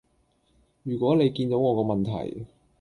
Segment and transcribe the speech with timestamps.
[0.81, 2.47] 如果你見到我個問題